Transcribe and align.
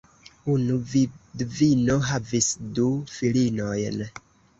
Unu 0.51 0.77
vidvino 0.93 1.97
havis 2.07 2.47
du 2.79 2.87
filinojn. 3.17 4.01